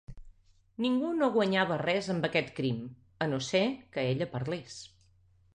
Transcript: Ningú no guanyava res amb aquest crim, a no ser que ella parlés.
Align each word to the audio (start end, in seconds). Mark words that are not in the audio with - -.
Ningú 0.85 1.11
no 1.17 1.27
guanyava 1.35 1.77
res 1.83 2.09
amb 2.15 2.27
aquest 2.29 2.51
crim, 2.61 2.81
a 3.27 3.31
no 3.35 3.41
ser 3.51 3.65
que 3.95 4.09
ella 4.15 4.33
parlés. 4.37 4.83